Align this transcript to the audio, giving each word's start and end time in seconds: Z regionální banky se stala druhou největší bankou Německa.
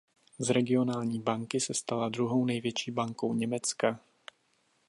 Z 0.39 0.49
regionální 0.49 1.19
banky 1.19 1.59
se 1.59 1.73
stala 1.73 2.09
druhou 2.09 2.45
největší 2.45 2.91
bankou 2.91 3.33
Německa. 3.33 3.99